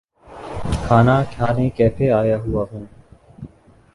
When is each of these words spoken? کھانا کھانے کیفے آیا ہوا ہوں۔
کھانا 0.85 1.17
کھانے 1.33 1.69
کیفے 1.77 2.11
آیا 2.11 2.37
ہوا 2.37 2.63
ہوں۔ 2.71 2.85